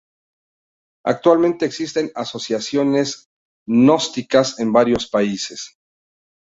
[1.05, 3.27] Actualmente existen asociaciones
[3.67, 5.77] gnósticas en varios países.